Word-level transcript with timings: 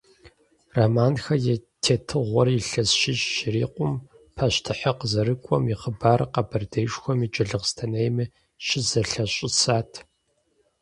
Романхэ 0.77 1.35
я 1.53 1.55
тетыгъуэр 1.83 2.47
илъэс 2.59 2.89
щищ 2.99 3.21
щырикъум, 3.35 3.93
пащтыхьыр 4.35 4.95
къызэрыкӀуэм 4.99 5.63
и 5.73 5.75
хъыбарыр 5.81 6.29
Къэбэрдеишхуэми 6.33 7.31
Джылахъстэнейми 7.31 8.25
щызэлъащӀысат. 8.65 9.91